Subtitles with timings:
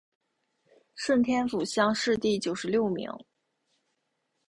[0.95, 3.07] 顺天府乡试第九十六名。